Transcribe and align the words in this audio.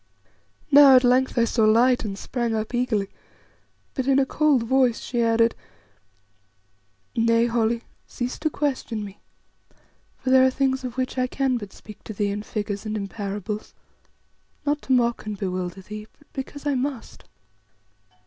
Now 0.71 0.95
at 0.95 1.03
length 1.03 1.37
I 1.37 1.43
saw 1.45 1.63
light 1.63 2.03
and 2.03 2.17
sprang 2.17 2.55
up 2.55 2.73
eagerly, 2.73 3.09
but 3.93 4.07
in 4.07 4.17
a 4.17 4.25
cold 4.25 4.63
voice 4.63 4.99
she 4.99 5.21
added: 5.21 5.53
"Nay, 7.15 7.45
Holly, 7.45 7.83
cease 8.07 8.39
to 8.39 8.49
question 8.49 9.05
me, 9.05 9.19
for 10.17 10.31
there 10.31 10.43
are 10.43 10.49
things 10.49 10.83
of 10.83 10.97
which 10.97 11.19
I 11.19 11.27
can 11.27 11.57
but 11.57 11.71
speak 11.71 12.03
to 12.05 12.13
thee 12.13 12.31
in 12.31 12.41
figures 12.41 12.83
and 12.83 12.97
in 12.97 13.09
parables, 13.09 13.75
not 14.65 14.81
to 14.81 14.91
mock 14.91 15.27
and 15.27 15.37
bewilder 15.37 15.81
thee, 15.83 16.07
but 16.17 16.27
because 16.33 16.65
I 16.65 16.73
must. 16.73 17.25